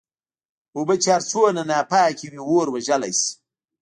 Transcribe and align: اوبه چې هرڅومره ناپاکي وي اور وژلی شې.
اوبه 0.75 0.95
چې 1.03 1.09
هرڅومره 1.15 1.61
ناپاکي 1.69 2.25
وي 2.31 2.39
اور 2.47 2.67
وژلی 2.73 3.11
شې. 3.19 3.29